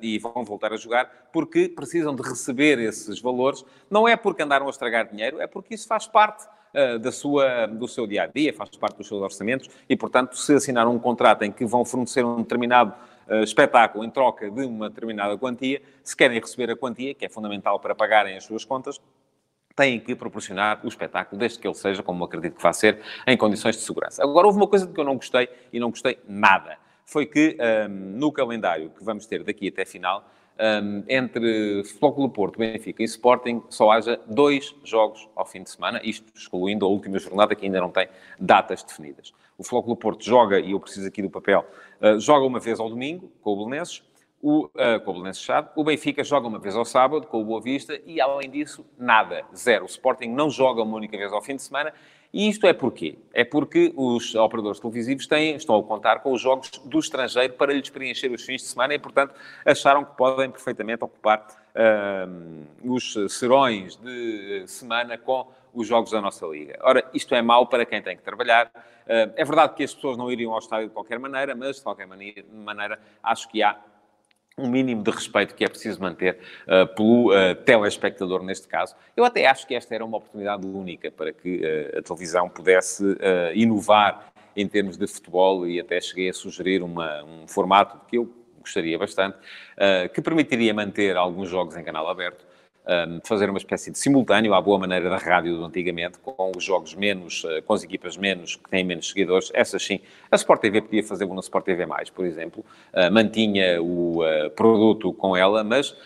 e 0.00 0.18
vão 0.18 0.44
voltar 0.44 0.72
a 0.72 0.76
jogar 0.76 1.28
porque 1.32 1.68
precisam 1.68 2.14
de 2.14 2.22
receber 2.22 2.78
esses 2.78 3.20
valores. 3.20 3.64
Não 3.90 4.06
é 4.06 4.16
porque 4.16 4.42
andaram 4.42 4.66
a 4.66 4.70
estragar 4.70 5.08
dinheiro, 5.08 5.40
é 5.40 5.46
porque 5.46 5.74
isso 5.74 5.86
faz 5.86 6.06
parte 6.06 6.46
uh, 6.74 6.98
da 6.98 7.12
sua, 7.12 7.66
do 7.66 7.88
seu 7.88 8.06
dia 8.06 8.24
a 8.24 8.26
dia, 8.26 8.52
faz 8.52 8.70
parte 8.70 8.96
dos 8.96 9.08
seus 9.08 9.20
orçamentos 9.20 9.68
e, 9.88 9.96
portanto, 9.96 10.36
se 10.36 10.54
assinaram 10.54 10.94
um 10.94 10.98
contrato 10.98 11.42
em 11.42 11.52
que 11.52 11.64
vão 11.64 11.84
fornecer 11.84 12.24
um 12.24 12.42
determinado 12.42 12.94
uh, 13.28 13.42
espetáculo 13.42 14.04
em 14.04 14.10
troca 14.10 14.50
de 14.50 14.64
uma 14.64 14.88
determinada 14.88 15.36
quantia, 15.38 15.82
se 16.02 16.16
querem 16.16 16.38
receber 16.38 16.70
a 16.70 16.76
quantia, 16.76 17.14
que 17.14 17.24
é 17.24 17.28
fundamental 17.28 17.78
para 17.80 17.94
pagarem 17.94 18.36
as 18.36 18.44
suas 18.44 18.64
contas, 18.64 19.00
têm 19.74 19.98
que 19.98 20.14
proporcionar 20.14 20.80
o 20.84 20.88
espetáculo, 20.88 21.38
desde 21.38 21.58
que 21.58 21.66
ele 21.66 21.74
seja, 21.74 22.02
como 22.02 22.24
acredito 22.24 22.56
que 22.56 22.62
vai 22.62 22.74
ser, 22.74 23.00
em 23.26 23.36
condições 23.36 23.76
de 23.76 23.82
segurança. 23.82 24.22
Agora, 24.22 24.46
houve 24.46 24.58
uma 24.58 24.66
coisa 24.66 24.86
de 24.86 24.92
que 24.92 25.00
eu 25.00 25.04
não 25.04 25.16
gostei, 25.16 25.48
e 25.72 25.80
não 25.80 25.88
gostei 25.88 26.18
nada, 26.28 26.76
foi 27.04 27.26
que 27.26 27.56
um, 27.60 28.18
no 28.18 28.32
calendário 28.32 28.90
que 28.90 29.04
vamos 29.04 29.26
ter 29.26 29.42
daqui 29.42 29.68
até 29.68 29.84
final, 29.84 30.24
um, 30.58 31.02
entre 31.08 31.82
Futebol 31.84 32.28
Porto, 32.28 32.58
Benfica 32.58 33.02
e 33.02 33.06
Sporting, 33.06 33.62
só 33.68 33.90
haja 33.90 34.20
dois 34.26 34.74
jogos 34.84 35.28
ao 35.34 35.44
fim 35.44 35.62
de 35.62 35.70
semana, 35.70 36.00
isto 36.04 36.32
excluindo 36.34 36.84
a 36.84 36.88
última 36.88 37.18
jornada 37.18 37.54
que 37.54 37.64
ainda 37.64 37.80
não 37.80 37.90
tem 37.90 38.08
datas 38.38 38.82
definidas. 38.82 39.32
O 39.58 39.64
Futebol 39.64 39.96
Porto 39.96 40.24
joga, 40.24 40.58
e 40.60 40.72
eu 40.72 40.80
preciso 40.80 41.06
aqui 41.06 41.22
do 41.22 41.30
papel, 41.30 41.66
uh, 42.00 42.18
joga 42.18 42.46
uma 42.46 42.60
vez 42.60 42.80
ao 42.80 42.88
domingo 42.88 43.30
com 43.42 43.50
o 43.52 43.56
Belenenses, 43.56 44.02
o, 44.40 44.66
uh, 44.66 45.00
com 45.04 45.12
o 45.12 45.14
Belenenses 45.14 45.42
Chade, 45.42 45.68
o 45.76 45.84
Benfica 45.84 46.24
joga 46.24 46.48
uma 46.48 46.58
vez 46.58 46.74
ao 46.74 46.84
sábado 46.84 47.28
com 47.28 47.40
o 47.40 47.44
Boa 47.44 47.60
Vista 47.60 48.00
e, 48.04 48.20
além 48.20 48.50
disso, 48.50 48.84
nada, 48.98 49.44
zero. 49.54 49.84
O 49.84 49.86
Sporting 49.86 50.28
não 50.28 50.50
joga 50.50 50.82
uma 50.82 50.96
única 50.96 51.16
vez 51.16 51.32
ao 51.32 51.40
fim 51.40 51.54
de 51.54 51.62
semana 51.62 51.94
e 52.32 52.48
isto 52.48 52.66
é 52.66 52.72
porquê? 52.72 53.18
É 53.34 53.44
porque 53.44 53.92
os 53.94 54.34
operadores 54.34 54.80
televisivos 54.80 55.26
têm, 55.26 55.54
estão 55.54 55.76
a 55.76 55.82
contar 55.82 56.20
com 56.20 56.32
os 56.32 56.40
jogos 56.40 56.70
do 56.84 56.98
estrangeiro 56.98 57.52
para 57.52 57.72
lhes 57.74 57.90
preencher 57.90 58.32
os 58.32 58.42
fins 58.42 58.62
de 58.62 58.68
semana 58.68 58.94
e, 58.94 58.98
portanto, 58.98 59.34
acharam 59.66 60.04
que 60.04 60.16
podem 60.16 60.50
perfeitamente 60.50 61.04
ocupar 61.04 61.46
uh, 61.74 62.66
os 62.90 63.14
serões 63.28 63.96
de 63.96 64.64
semana 64.66 65.18
com 65.18 65.46
os 65.74 65.86
jogos 65.86 66.10
da 66.10 66.20
nossa 66.20 66.46
liga. 66.46 66.78
Ora, 66.82 67.04
isto 67.12 67.34
é 67.34 67.42
mau 67.42 67.66
para 67.66 67.84
quem 67.84 68.00
tem 68.00 68.16
que 68.16 68.22
trabalhar. 68.22 68.66
Uh, 68.66 69.32
é 69.36 69.44
verdade 69.44 69.74
que 69.74 69.84
as 69.84 69.94
pessoas 69.94 70.16
não 70.16 70.32
iriam 70.32 70.52
ao 70.52 70.58
estádio 70.58 70.88
de 70.88 70.94
qualquer 70.94 71.18
maneira, 71.18 71.54
mas, 71.54 71.76
de 71.76 71.82
qualquer 71.82 72.06
maneira, 72.06 72.98
acho 73.22 73.46
que 73.48 73.62
há 73.62 73.78
um 74.56 74.68
mínimo 74.68 75.02
de 75.02 75.10
respeito 75.10 75.54
que 75.54 75.64
é 75.64 75.68
preciso 75.68 76.00
manter 76.00 76.38
uh, 76.66 76.86
pelo 76.94 77.30
uh, 77.30 77.54
telespectador 77.64 78.42
neste 78.42 78.68
caso. 78.68 78.94
Eu 79.16 79.24
até 79.24 79.46
acho 79.46 79.66
que 79.66 79.74
esta 79.74 79.94
era 79.94 80.04
uma 80.04 80.18
oportunidade 80.18 80.66
única 80.66 81.10
para 81.10 81.32
que 81.32 81.60
uh, 81.60 81.98
a 81.98 82.02
televisão 82.02 82.48
pudesse 82.48 83.02
inovar 83.54 84.32
em 84.54 84.68
termos 84.68 84.96
de 84.96 85.06
futebol 85.06 85.66
e 85.66 85.80
até 85.80 86.00
cheguei 86.00 86.28
a 86.28 86.32
sugerir 86.32 86.82
uma, 86.82 87.24
um 87.24 87.48
formato 87.48 87.98
que 88.06 88.18
eu 88.18 88.30
gostaria 88.60 88.98
bastante, 88.98 89.36
que 90.14 90.20
permitiria 90.20 90.72
manter 90.72 91.16
alguns 91.16 91.48
jogos 91.48 91.76
em 91.76 91.82
canal 91.82 92.06
aberto, 92.08 92.46
um, 92.86 93.20
fazer 93.24 93.48
uma 93.48 93.58
espécie 93.58 93.90
de 93.90 93.98
simultâneo, 93.98 94.54
à 94.54 94.60
boa 94.60 94.78
maneira 94.78 95.08
da 95.08 95.16
rádio 95.16 95.56
do 95.56 95.64
antigamente, 95.64 96.18
com 96.18 96.52
os 96.56 96.64
jogos 96.64 96.94
menos, 96.94 97.44
uh, 97.44 97.62
com 97.64 97.74
as 97.74 97.84
equipas 97.84 98.16
menos, 98.16 98.56
que 98.56 98.68
têm 98.68 98.84
menos 98.84 99.08
seguidores, 99.08 99.50
essas 99.54 99.82
sim. 99.84 100.00
A 100.30 100.36
Sport 100.36 100.60
TV 100.60 100.82
podia 100.82 101.02
fazer 101.02 101.24
uma 101.24 101.40
Sport 101.40 101.64
TV+, 101.64 101.86
por 102.14 102.24
exemplo, 102.24 102.64
uh, 102.92 103.12
mantinha 103.12 103.80
o 103.80 104.22
uh, 104.22 104.50
produto 104.50 105.12
com 105.12 105.36
ela, 105.36 105.62
mas 105.64 105.96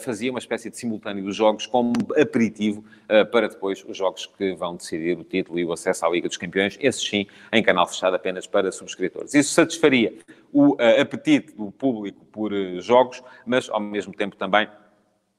fazia 0.00 0.30
uma 0.30 0.38
espécie 0.38 0.70
de 0.70 0.76
simultâneo 0.78 1.22
dos 1.22 1.36
jogos 1.36 1.66
como 1.66 1.92
aperitivo 2.18 2.82
para 3.30 3.46
depois 3.46 3.84
os 3.86 3.94
jogos 3.94 4.24
que 4.24 4.54
vão 4.54 4.74
decidir 4.74 5.18
o 5.18 5.22
título 5.22 5.58
e 5.58 5.64
o 5.66 5.72
acesso 5.72 6.06
à 6.06 6.08
Liga 6.08 6.28
dos 6.28 6.38
Campeões, 6.38 6.78
esses 6.80 7.06
sim, 7.06 7.26
em 7.52 7.62
canal 7.62 7.86
fechado 7.86 8.16
apenas 8.16 8.46
para 8.46 8.72
subscritores. 8.72 9.34
Isso 9.34 9.52
satisfaria 9.52 10.14
o 10.50 10.76
apetite 10.98 11.54
do 11.54 11.70
público 11.70 12.24
por 12.32 12.52
jogos, 12.80 13.22
mas 13.44 13.68
ao 13.68 13.80
mesmo 13.80 14.14
tempo 14.14 14.34
também 14.34 14.66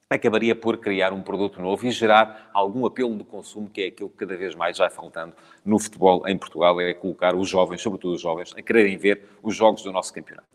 acabaria 0.09 0.55
por 0.55 0.77
criar 0.77 1.11
um 1.11 1.21
produto 1.21 1.61
novo 1.61 1.85
e 1.85 1.91
gerar 1.91 2.49
algum 2.53 2.85
apelo 2.85 3.15
de 3.17 3.23
consumo, 3.23 3.69
que 3.69 3.81
é 3.81 3.87
aquilo 3.87 4.09
que 4.09 4.17
cada 4.17 4.37
vez 4.37 4.55
mais 4.55 4.77
vai 4.77 4.89
faltando 4.89 5.33
no 5.65 5.77
futebol 5.77 6.27
em 6.27 6.37
Portugal, 6.37 6.79
é 6.79 6.93
colocar 6.93 7.35
os 7.35 7.49
jovens, 7.49 7.81
sobretudo 7.81 8.13
os 8.15 8.21
jovens, 8.21 8.53
a 8.55 8.61
quererem 8.61 8.97
ver 8.97 9.23
os 9.43 9.55
jogos 9.55 9.83
do 9.83 9.91
nosso 9.91 10.13
campeonato. 10.13 10.47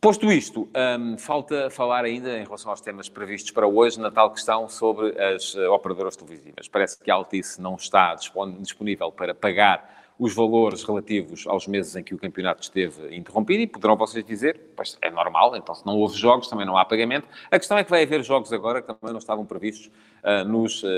Posto 0.00 0.30
isto, 0.30 0.68
um, 1.00 1.18
falta 1.18 1.70
falar 1.70 2.04
ainda 2.04 2.38
em 2.38 2.44
relação 2.44 2.70
aos 2.70 2.80
temas 2.80 3.08
previstos 3.08 3.50
para 3.50 3.66
hoje, 3.66 3.98
na 3.98 4.12
tal 4.12 4.30
questão 4.30 4.68
sobre 4.68 5.20
as 5.20 5.54
uh, 5.54 5.72
operadoras 5.72 6.14
televisivas. 6.14 6.68
Parece 6.68 7.02
que 7.02 7.10
a 7.10 7.14
Altice 7.14 7.60
não 7.60 7.74
está 7.74 8.14
disponível 8.14 9.10
para 9.10 9.34
pagar 9.34 10.07
os 10.18 10.34
valores 10.34 10.82
relativos 10.82 11.46
aos 11.46 11.68
meses 11.68 11.94
em 11.94 12.02
que 12.02 12.12
o 12.12 12.18
campeonato 12.18 12.62
esteve 12.62 13.14
interrompido 13.16 13.62
e 13.62 13.66
poderão 13.66 13.96
vocês 13.96 14.24
dizer, 14.24 14.60
pois 14.74 14.98
é 15.00 15.10
normal, 15.10 15.54
então 15.54 15.74
se 15.74 15.86
não 15.86 15.96
houve 15.96 16.18
jogos 16.18 16.48
também 16.48 16.66
não 16.66 16.76
há 16.76 16.84
pagamento. 16.84 17.28
A 17.50 17.58
questão 17.58 17.78
é 17.78 17.84
que 17.84 17.90
vai 17.90 18.02
haver 18.02 18.24
jogos 18.24 18.52
agora 18.52 18.82
que 18.82 18.88
também 18.88 19.12
não 19.12 19.20
estavam 19.20 19.46
previstos 19.46 19.90
uh, 20.24 20.44
nos, 20.44 20.82
uh, 20.82 20.88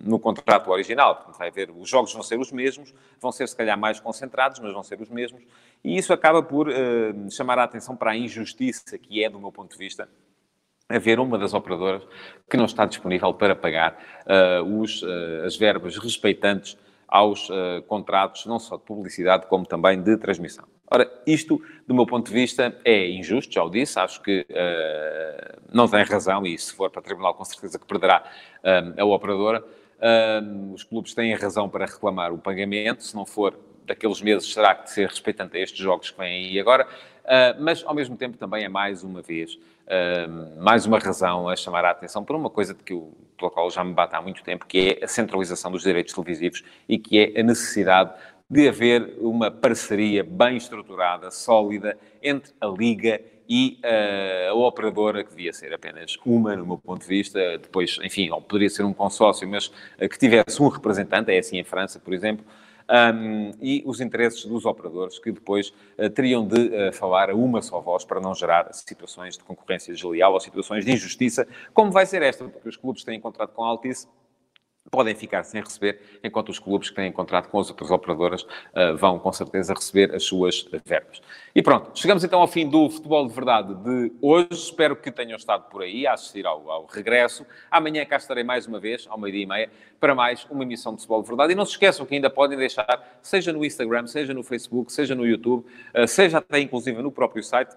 no 0.00 0.18
contrato 0.18 0.68
original. 0.70 1.14
Portanto, 1.14 1.38
vai 1.38 1.48
haver, 1.48 1.70
os 1.70 1.88
jogos 1.88 2.12
vão 2.12 2.24
ser 2.24 2.40
os 2.40 2.50
mesmos, 2.50 2.92
vão 3.20 3.30
ser 3.30 3.46
se 3.46 3.54
calhar 3.54 3.78
mais 3.78 4.00
concentrados, 4.00 4.58
mas 4.58 4.72
vão 4.72 4.82
ser 4.82 5.00
os 5.00 5.08
mesmos. 5.08 5.40
E 5.84 5.96
isso 5.96 6.12
acaba 6.12 6.42
por 6.42 6.68
uh, 6.68 7.30
chamar 7.30 7.60
a 7.60 7.64
atenção 7.64 7.94
para 7.94 8.10
a 8.10 8.16
injustiça 8.16 8.98
que 8.98 9.22
é, 9.22 9.30
do 9.30 9.38
meu 9.38 9.52
ponto 9.52 9.70
de 9.70 9.78
vista, 9.78 10.08
haver 10.88 11.20
uma 11.20 11.38
das 11.38 11.54
operadoras 11.54 12.02
que 12.50 12.56
não 12.56 12.64
está 12.64 12.84
disponível 12.84 13.32
para 13.32 13.56
pagar 13.56 13.96
os, 14.66 15.02
as 15.46 15.56
verbas 15.56 15.96
respeitantes 15.96 16.76
aos 17.12 17.50
uh, 17.50 17.82
contratos, 17.86 18.46
não 18.46 18.58
só 18.58 18.78
de 18.78 18.84
publicidade, 18.84 19.46
como 19.46 19.66
também 19.66 20.00
de 20.00 20.16
transmissão. 20.16 20.64
Ora, 20.90 21.10
isto, 21.26 21.60
do 21.86 21.94
meu 21.94 22.06
ponto 22.06 22.28
de 22.28 22.32
vista, 22.32 22.74
é 22.86 23.10
injusto, 23.10 23.52
já 23.52 23.62
o 23.62 23.68
disse, 23.68 23.98
acho 23.98 24.22
que 24.22 24.46
uh, 24.48 25.60
não 25.70 25.86
tem 25.86 26.02
razão, 26.04 26.46
e 26.46 26.56
se 26.56 26.72
for 26.72 26.90
para 26.90 27.02
tribunal, 27.02 27.34
com 27.34 27.44
certeza 27.44 27.78
que 27.78 27.84
perderá 27.84 28.24
uh, 28.64 29.00
a 29.00 29.04
operadora. 29.04 29.62
os 30.74 30.84
clubes 30.84 31.14
têm 31.14 31.34
razão 31.34 31.68
para 31.68 31.84
reclamar 31.84 32.32
o 32.32 32.38
pagamento, 32.38 33.04
se 33.04 33.14
não 33.14 33.26
for 33.26 33.58
daqueles 33.84 34.20
meses, 34.20 34.52
será 34.52 34.74
que 34.74 34.90
ser 34.90 35.08
respeitante 35.08 35.56
a 35.56 35.60
estes 35.60 35.78
jogos 35.78 36.10
que 36.10 36.18
vêm 36.18 36.46
aí 36.46 36.60
agora, 36.60 36.86
mas 37.60 37.84
ao 37.84 37.94
mesmo 37.94 38.16
tempo 38.16 38.36
também 38.36 38.64
é 38.64 38.68
mais 38.68 39.04
uma 39.04 39.22
vez 39.22 39.58
mais 40.58 40.86
uma 40.86 40.98
razão 40.98 41.48
a 41.48 41.56
chamar 41.56 41.84
a 41.84 41.90
atenção 41.90 42.24
por 42.24 42.34
uma 42.36 42.48
coisa 42.48 42.72
de 42.72 42.82
que 42.82 42.92
eu, 42.92 43.12
pela 43.36 43.50
qual 43.50 43.70
já 43.70 43.84
me 43.84 43.92
bate 43.92 44.14
há 44.14 44.22
muito 44.22 44.42
tempo, 44.42 44.66
que 44.66 44.98
é 45.00 45.04
a 45.04 45.08
centralização 45.08 45.70
dos 45.70 45.82
direitos 45.82 46.14
televisivos 46.14 46.62
e 46.88 46.98
que 46.98 47.18
é 47.18 47.40
a 47.40 47.42
necessidade 47.42 48.12
de 48.48 48.68
haver 48.68 49.14
uma 49.18 49.50
parceria 49.50 50.22
bem 50.22 50.56
estruturada, 50.56 51.30
sólida, 51.30 51.96
entre 52.22 52.52
a 52.60 52.66
Liga 52.66 53.20
e 53.48 53.80
uh, 53.82 54.50
a 54.50 54.54
operadora, 54.54 55.24
que 55.24 55.30
devia 55.30 55.52
ser 55.52 55.72
apenas 55.72 56.18
uma, 56.24 56.54
no 56.54 56.66
meu 56.66 56.78
ponto 56.78 57.00
de 57.00 57.08
vista, 57.08 57.58
depois, 57.58 57.98
enfim, 58.02 58.30
ou 58.30 58.40
poderia 58.40 58.68
ser 58.68 58.84
um 58.84 58.92
consórcio, 58.92 59.48
mas 59.48 59.66
uh, 59.66 60.08
que 60.08 60.18
tivesse 60.18 60.62
um 60.62 60.68
representante, 60.68 61.32
é 61.32 61.38
assim 61.38 61.58
em 61.58 61.64
França, 61.64 61.98
por 61.98 62.12
exemplo, 62.12 62.44
um, 62.92 63.52
e 63.60 63.82
os 63.86 64.00
interesses 64.00 64.44
dos 64.44 64.66
operadores, 64.66 65.18
que 65.18 65.32
depois 65.32 65.72
uh, 65.98 66.10
teriam 66.10 66.46
de 66.46 66.68
uh, 66.68 66.92
falar 66.92 67.30
a 67.30 67.34
uma 67.34 67.62
só 67.62 67.80
voz 67.80 68.04
para 68.04 68.20
não 68.20 68.34
gerar 68.34 68.72
situações 68.72 69.38
de 69.38 69.44
concorrência 69.44 69.94
desleal 69.94 70.34
ou 70.34 70.40
situações 70.40 70.84
de 70.84 70.92
injustiça, 70.92 71.46
como 71.72 71.90
vai 71.90 72.04
ser 72.04 72.22
esta, 72.22 72.44
porque 72.44 72.68
os 72.68 72.76
clubes 72.76 73.02
têm 73.02 73.18
contrato 73.18 73.54
com 73.54 73.64
a 73.64 73.68
Altice 73.68 74.06
podem 74.90 75.14
ficar 75.14 75.42
sem 75.44 75.60
receber, 75.60 76.00
enquanto 76.22 76.50
os 76.50 76.58
clubes 76.58 76.90
que 76.90 76.96
têm 76.96 77.10
contrato 77.10 77.48
com 77.48 77.58
as 77.58 77.70
outras 77.70 77.90
operadoras 77.90 78.42
uh, 78.42 78.96
vão, 78.96 79.18
com 79.18 79.32
certeza, 79.32 79.72
receber 79.72 80.14
as 80.14 80.24
suas 80.24 80.68
verbas. 80.84 81.20
E 81.54 81.62
pronto, 81.62 81.98
chegamos 81.98 82.22
então 82.24 82.40
ao 82.40 82.48
fim 82.48 82.68
do 82.68 82.90
Futebol 82.90 83.26
de 83.26 83.32
Verdade 83.32 83.74
de 83.74 84.12
hoje. 84.20 84.48
Espero 84.52 84.94
que 84.94 85.10
tenham 85.10 85.36
estado 85.36 85.68
por 85.70 85.82
aí 85.82 86.06
a 86.06 86.14
assistir 86.14 86.46
ao, 86.46 86.70
ao 86.70 86.86
regresso. 86.86 87.46
Amanhã 87.70 88.04
cá 88.04 88.16
estarei 88.16 88.44
mais 88.44 88.66
uma 88.66 88.78
vez, 88.78 89.06
ao 89.08 89.18
meio-dia 89.18 89.42
e 89.42 89.46
meia, 89.46 89.70
para 89.98 90.14
mais 90.14 90.46
uma 90.50 90.62
emissão 90.62 90.92
de 90.94 90.98
Futebol 90.98 91.22
de 91.22 91.28
Verdade. 91.28 91.52
E 91.52 91.56
não 91.56 91.64
se 91.64 91.72
esqueçam 91.72 92.04
que 92.04 92.14
ainda 92.14 92.28
podem 92.28 92.58
deixar, 92.58 93.18
seja 93.22 93.52
no 93.52 93.64
Instagram, 93.64 94.06
seja 94.06 94.34
no 94.34 94.42
Facebook, 94.42 94.92
seja 94.92 95.14
no 95.14 95.26
YouTube, 95.26 95.64
uh, 95.94 96.06
seja 96.06 96.38
até 96.38 96.60
inclusive 96.60 97.00
no 97.00 97.10
próprio 97.10 97.42
site, 97.42 97.74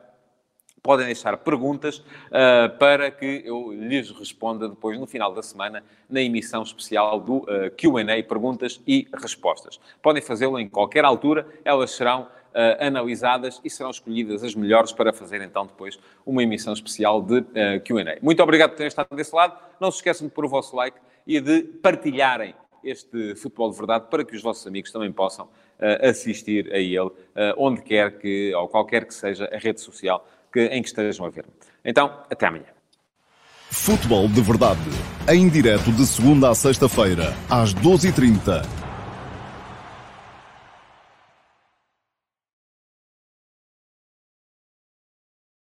podem 0.86 1.08
deixar 1.08 1.36
perguntas 1.38 1.98
uh, 1.98 2.78
para 2.78 3.10
que 3.10 3.42
eu 3.44 3.74
lhes 3.74 4.12
responda 4.12 4.70
depois, 4.70 5.00
no 5.00 5.08
final 5.08 5.34
da 5.34 5.42
semana, 5.42 5.84
na 6.08 6.22
emissão 6.22 6.62
especial 6.62 7.20
do 7.20 7.38
uh, 7.38 7.46
ah, 7.50 7.70
QA, 7.72 8.24
perguntas 8.30 8.80
e 8.86 9.08
respostas. 9.12 9.80
Podem 10.00 10.22
fazê-lo 10.22 10.60
em 10.60 10.70
qualquer 10.70 11.04
altura, 11.04 11.48
elas 11.66 11.90
serão 11.90 12.22
uh, 12.22 12.28
analisadas 12.80 13.60
e 13.66 13.70
serão 13.70 13.90
escolhidas 13.90 14.44
as 14.44 14.54
melhores 14.54 14.92
para 14.92 15.12
fazer 15.12 15.42
então 15.42 15.66
depois 15.66 15.98
uma 16.24 16.44
emissão 16.44 16.72
especial 16.72 17.20
de 17.20 17.40
uh, 17.40 17.46
QA. 17.84 18.20
Muito 18.22 18.44
obrigado 18.44 18.70
por 18.70 18.78
terem 18.78 18.90
estado 18.90 19.16
desse 19.16 19.34
lado. 19.34 19.58
Não 19.82 19.90
se 19.90 19.98
esqueçam 19.98 20.28
de 20.28 20.34
pôr 20.36 20.46
o 20.46 20.50
vosso 20.50 20.76
like 20.76 21.00
e 21.26 21.42
de 21.42 21.64
partilharem 21.64 22.54
este 22.84 23.34
futebol 23.38 23.72
de 23.72 23.78
verdade 23.78 24.06
para 24.12 24.24
que 24.24 24.36
os 24.36 24.44
vossos 24.44 24.68
amigos 24.68 24.92
também 24.92 25.12
possam 25.12 25.50
assistir 26.02 26.72
a 26.72 26.78
ele, 26.78 27.12
onde 27.58 27.82
quer 27.82 28.20
que, 28.20 28.54
ou 28.54 28.70
qualquer 28.70 29.06
que 29.06 29.14
seja 29.14 29.50
a 29.52 29.58
rede 29.58 29.82
social 29.82 30.24
que, 30.56 30.66
em 30.68 30.82
que 30.82 30.88
estejam 30.88 31.26
a 31.26 31.30
ver. 31.30 31.46
Então, 31.84 32.24
até 32.32 32.48
amanhã. 32.48 32.64
Futebol 33.70 34.30
de 34.30 34.42
Verdade, 34.42 34.80
em 35.28 35.50
direto 35.50 35.92
de 35.92 36.06
segunda 36.06 36.50
a 36.50 36.56
sexta-feira, 36.56 37.34
às 37.50 37.74
12h30 37.74 38.85